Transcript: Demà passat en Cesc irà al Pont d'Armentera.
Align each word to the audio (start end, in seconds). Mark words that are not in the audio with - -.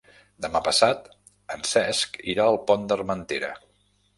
Demà 0.45 0.61
passat 0.67 1.03
en 1.57 1.63
Cesc 1.73 2.17
irà 2.35 2.49
al 2.53 2.61
Pont 2.71 2.89
d'Armentera. 2.93 3.53